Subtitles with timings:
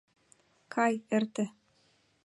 [0.73, 1.45] —Кай, эрте.